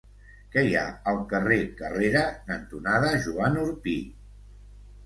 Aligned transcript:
Què 0.53 0.61
hi 0.67 0.71
ha 0.79 0.85
al 1.11 1.19
carrer 1.33 1.59
Carrera 1.83 2.25
cantonada 2.49 3.13
Joan 3.29 3.63
Orpí? 3.69 3.99